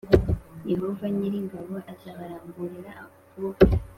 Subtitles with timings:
[0.71, 3.61] Yehova nyiri ingabo azabaramburira ukuboko